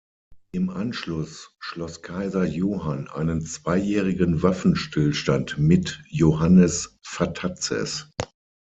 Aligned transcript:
Im 0.51 0.71
Anschluss 0.71 1.51
schloss 1.59 2.01
Kaiser 2.01 2.43
Johann 2.43 3.07
einen 3.07 3.43
zweijährigen 3.43 4.41
Waffenstillstand 4.41 5.59
mit 5.59 6.01
Johannes 6.09 6.97
Vatatzes. 7.03 8.09